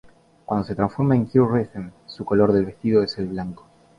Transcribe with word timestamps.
Cuando 0.47 0.65
se 0.65 0.73
transforma 0.73 1.15
en 1.15 1.25
Cure 1.25 1.59
Rhythm 1.61 1.91
su 2.07 2.25
color 2.25 2.51
del 2.53 2.65
vestido 2.65 3.03
es 3.03 3.19
el 3.19 3.27
blanco. 3.27 3.67